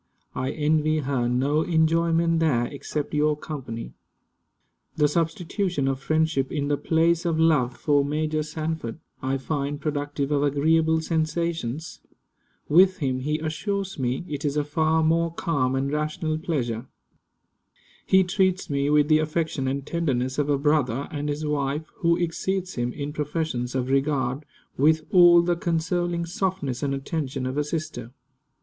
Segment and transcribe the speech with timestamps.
[0.33, 3.93] I envy her no enjoyment there, except your company.
[4.95, 10.31] The substitution of friendship, in the place of love, for Major Sanford, I find productive
[10.31, 12.01] of agreeable sensations.
[12.67, 16.87] With him, he assures me, it is a far more calm and rational pleasure.
[18.03, 22.17] He treats me with the affection and tenderness of a brother, and his wife, who
[22.17, 24.45] exceeds him in professions of regard,
[24.79, 28.09] with all the consoling softness and attention of a sister.